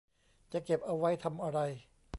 [0.51, 1.59] จะเก็บเอาไว้ทำอะไร